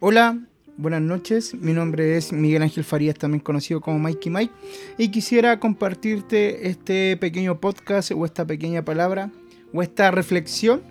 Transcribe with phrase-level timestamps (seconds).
[0.00, 0.38] Hola,
[0.76, 1.54] buenas noches.
[1.54, 4.54] Mi nombre es Miguel Ángel Farías, también conocido como Mikey Mike,
[4.96, 9.32] y quisiera compartirte este pequeño podcast o esta pequeña palabra
[9.74, 10.82] o esta reflexión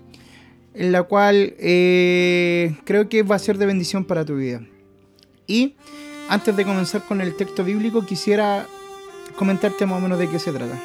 [0.74, 4.60] en la cual eh, creo que va a ser de bendición para tu vida.
[5.48, 5.76] Y
[6.28, 8.68] antes de comenzar con el texto bíblico, quisiera
[9.38, 10.78] comentarte más o menos de qué se trata.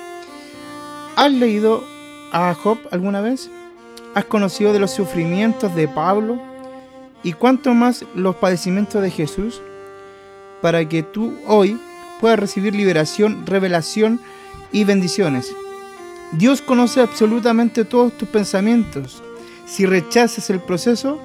[1.16, 1.82] ¿Has leído
[2.30, 3.50] a Job alguna vez?
[4.14, 6.51] ¿Has conocido de los sufrimientos de Pablo?
[7.22, 9.60] ¿Y cuánto más los padecimientos de Jesús?
[10.60, 11.78] Para que tú hoy
[12.20, 14.20] puedas recibir liberación, revelación
[14.72, 15.54] y bendiciones.
[16.32, 19.22] Dios conoce absolutamente todos tus pensamientos.
[19.66, 21.20] Si rechazas el proceso,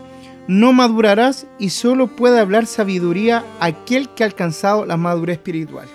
[0.48, 5.88] no madurarás y solo puede hablar sabiduría aquel que ha alcanzado la madurez espiritual.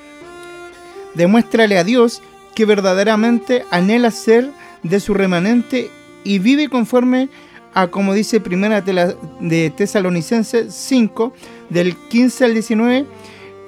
[1.15, 2.23] Demuéstrale a Dios
[2.55, 4.51] que verdaderamente anhela ser
[4.83, 5.91] de su remanente
[6.25, 7.29] y vive conforme
[7.75, 11.33] a como dice Primera de Tesalonicenses 5,
[11.71, 13.07] del 15 al 19,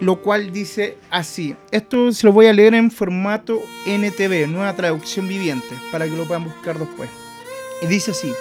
[0.01, 1.57] lo cual dice así.
[1.71, 6.25] Esto se lo voy a leer en formato NTV, nueva traducción viviente, para que lo
[6.25, 7.09] puedan buscar después.
[7.83, 8.33] Y dice así,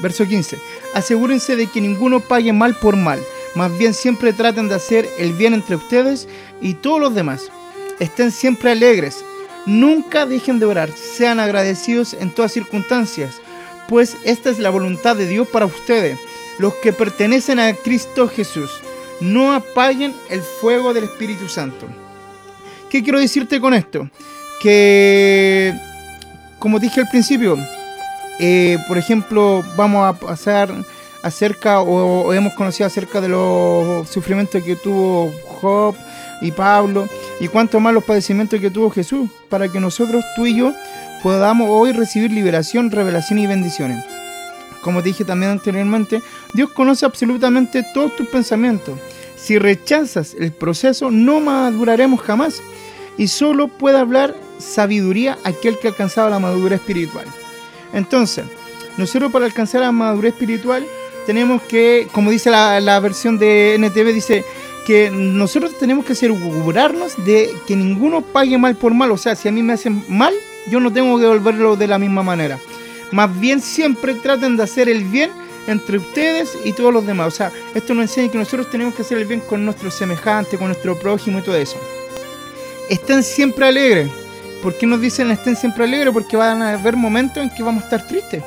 [0.00, 0.58] verso 15,
[0.94, 3.20] asegúrense de que ninguno pague mal por mal,
[3.54, 6.28] más bien siempre traten de hacer el bien entre ustedes
[6.60, 7.50] y todos los demás.
[7.98, 9.24] Estén siempre alegres,
[9.66, 13.40] nunca dejen de orar, sean agradecidos en todas circunstancias,
[13.90, 16.16] pues esta es la voluntad de Dios para ustedes,
[16.60, 18.70] los que pertenecen a Cristo Jesús
[19.20, 21.86] no apaguen el fuego del Espíritu Santo.
[22.88, 24.08] ¿Qué quiero decirte con esto?
[24.62, 25.74] Que,
[26.60, 27.58] como dije al principio,
[28.38, 30.72] eh, por ejemplo, vamos a pasar
[31.24, 35.96] acerca o, hemos conocido acerca de los sufrimientos que tuvo Job
[36.40, 37.08] y Pablo
[37.40, 40.72] y cuánto más los padecimientos que tuvo Jesús, para que nosotros, tú y yo,
[41.22, 44.04] podamos hoy recibir liberación, revelación y bendiciones.
[44.82, 46.22] Como dije también anteriormente,
[46.54, 48.98] Dios conoce absolutamente todos tus pensamientos.
[49.36, 52.62] Si rechazas el proceso, no maduraremos jamás.
[53.18, 57.26] Y solo puede hablar sabiduría aquel que ha alcanzado la madurez espiritual.
[57.92, 58.44] Entonces,
[58.96, 60.86] nosotros para alcanzar la madurez espiritual
[61.26, 64.44] tenemos que, como dice la, versión de NTV, dice
[64.86, 69.10] que nosotros tenemos que asegurarnos de que ninguno pague mal por mal.
[69.10, 70.34] O sea, si a mí me hacen mal,
[70.68, 72.58] yo no tengo que devolverlo de la misma manera.
[73.12, 75.30] Más bien siempre traten de hacer el bien
[75.66, 77.28] entre ustedes y todos los demás.
[77.28, 80.58] O sea, esto nos enseña que nosotros tenemos que hacer el bien con nuestros semejantes,
[80.58, 81.78] con nuestro prójimo y todo eso.
[82.88, 84.10] Estén siempre alegres.
[84.62, 86.12] ¿Por qué nos dicen estén siempre alegres?
[86.12, 88.42] Porque van a haber momentos en que vamos a estar tristes.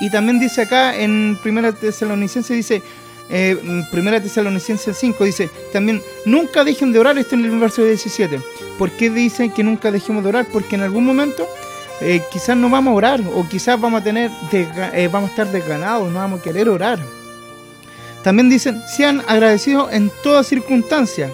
[0.00, 2.82] Y también dice acá en Primera Tesalonicense, dice,
[3.30, 3.56] eh,
[3.90, 8.40] Primera Tesalonicense 5, dice, también nunca dejen de orar, esto en el verso 17.
[8.78, 10.46] ¿Por qué dicen que nunca dejemos de orar?
[10.52, 11.48] Porque en algún momento
[12.00, 15.50] eh, quizás no vamos a orar o quizás vamos a tener eh, vamos a estar
[15.50, 16.98] desganados, no vamos a querer orar.
[18.22, 21.30] También dicen, sean agradecidos en todas circunstancias.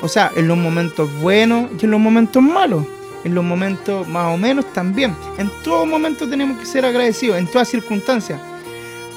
[0.00, 2.84] O sea, en los momentos buenos y en los momentos malos.
[3.24, 5.14] En los momentos más o menos también.
[5.38, 8.40] En todo momento tenemos que ser agradecidos, en todas circunstancias.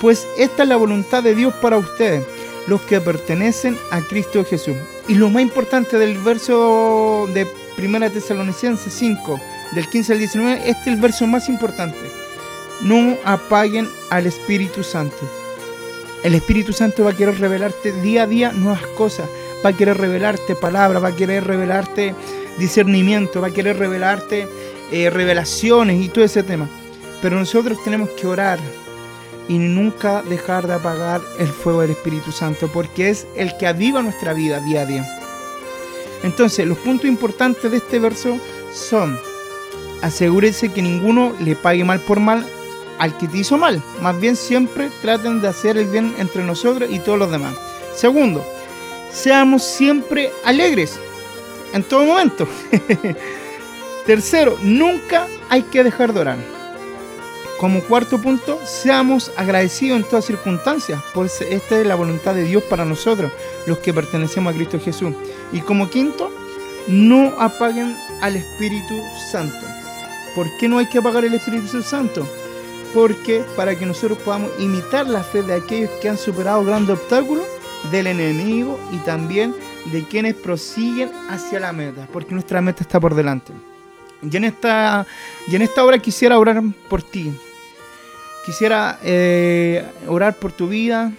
[0.02, 2.26] Pues esta es la voluntad de Dios para ustedes,
[2.68, 4.76] los que pertenecen a Cristo Jesús.
[5.08, 7.48] Y lo más importante del verso de
[7.78, 9.40] 1 Tesalonicenses 5,
[9.74, 12.00] del 15 al 19, este es el verso más importante.
[12.82, 15.18] No apaguen al Espíritu Santo.
[16.24, 19.30] El Espíritu Santo va a querer revelarte día a día nuevas cosas,
[19.64, 22.16] va a querer revelarte palabras, va a querer revelarte
[22.58, 24.48] discernimiento, va a querer revelarte
[24.92, 26.68] eh, revelaciones y todo ese tema.
[27.22, 28.60] Pero nosotros tenemos que orar
[29.48, 34.02] y nunca dejar de apagar el fuego del Espíritu Santo, porque es el que aviva
[34.02, 35.06] nuestra vida día a día.
[36.24, 38.40] Entonces, los puntos importantes de este verso
[38.74, 39.20] son
[40.02, 42.46] asegúrese que ninguno le pague mal por mal
[43.00, 43.82] al que te hizo mal.
[44.02, 47.56] Más bien siempre traten de hacer el bien entre nosotros y todos los demás.
[47.96, 48.44] Segundo,
[49.12, 51.00] seamos siempre alegres
[51.74, 52.48] en todo momento.
[54.06, 56.55] Tercero, nunca hay que dejar de orar.
[57.60, 62.62] Como cuarto punto, seamos agradecidos en todas circunstancias, pues esta es la voluntad de Dios
[62.64, 63.32] para nosotros,
[63.66, 65.16] los que pertenecemos a Cristo Jesús.
[65.54, 66.30] Y como quinto,
[66.88, 69.02] no apaguen al Espíritu
[69.32, 69.66] Santo.
[70.36, 72.28] ¿Por qué no hay que apagar el Espíritu Santo?
[72.94, 77.46] Porque para que nosotros podamos imitar la fe de aquellos que han superado grandes obstáculos
[77.90, 79.56] del enemigo y también
[79.94, 83.54] de quienes prosiguen hacia la meta, porque nuestra meta está por delante.
[84.22, 85.06] Y en esta,
[85.48, 87.34] y en esta hora quisiera orar por ti.
[88.46, 91.12] Quisiera eh, orar por tu vida.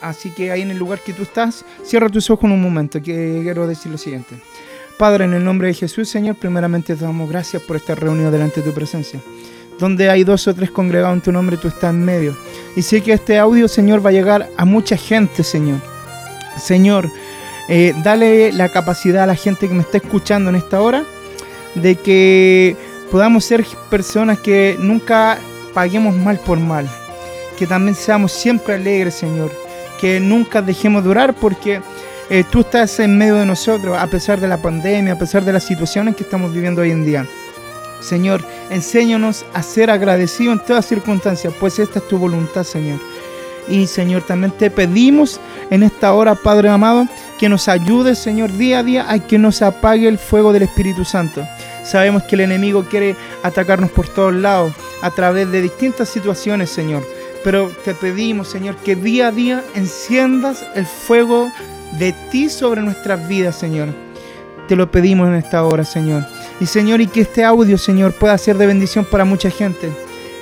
[0.00, 3.02] Así que ahí en el lugar que tú estás, cierra tus ojos en un momento,
[3.02, 4.36] que quiero decir lo siguiente.
[4.96, 8.60] Padre, en el nombre de Jesús, Señor, primeramente te damos gracias por esta reunión delante
[8.60, 9.20] de tu presencia.
[9.78, 12.36] donde hay dos o tres congregados en tu nombre, tú estás en medio.
[12.74, 15.78] Y sé que este audio, Señor, va a llegar a mucha gente, Señor.
[16.56, 17.08] Señor,
[17.68, 21.04] eh, dale la capacidad a la gente que me está escuchando en esta hora
[21.76, 22.76] de que
[23.10, 25.38] podamos ser personas que nunca
[25.78, 26.88] paguemos mal por mal,
[27.56, 29.52] que también seamos siempre alegres, Señor,
[30.00, 31.80] que nunca dejemos de orar porque
[32.30, 35.52] eh, tú estás en medio de nosotros a pesar de la pandemia, a pesar de
[35.52, 37.28] las situaciones que estamos viviendo hoy en día.
[38.00, 42.98] Señor, enséñanos a ser agradecidos en todas circunstancias, pues esta es tu voluntad, Señor.
[43.68, 45.38] Y Señor, también te pedimos
[45.70, 47.06] en esta hora, Padre amado,
[47.38, 51.04] que nos ayude, Señor, día a día a que nos apague el fuego del Espíritu
[51.04, 51.46] Santo.
[51.84, 53.14] Sabemos que el enemigo quiere
[53.44, 54.72] atacarnos por todos lados,
[55.02, 57.04] a través de distintas situaciones, Señor.
[57.44, 61.50] Pero te pedimos, Señor, que día a día enciendas el fuego
[61.98, 63.88] de ti sobre nuestras vidas, Señor.
[64.66, 66.26] Te lo pedimos en esta hora, Señor.
[66.60, 69.90] Y Señor, y que este audio, Señor, pueda ser de bendición para mucha gente.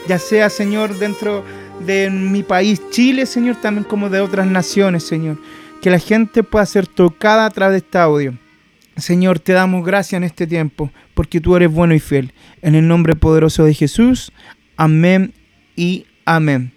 [0.08, 1.44] Ya sea, Señor, dentro
[1.84, 5.36] de mi país, Chile, Señor, también como de otras naciones, Señor.
[5.80, 8.34] Que la gente pueda ser tocada a través de este audio.
[8.96, 12.32] Señor, te damos gracias en este tiempo, porque tú eres bueno y fiel.
[12.62, 14.32] En el nombre poderoso de Jesús,
[14.76, 15.34] amén
[15.76, 16.75] y amén.